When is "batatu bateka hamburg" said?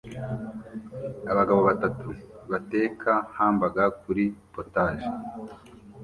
1.69-3.77